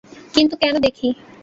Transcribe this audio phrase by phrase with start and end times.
[0.33, 1.07] কিন্তু কেন দেখি?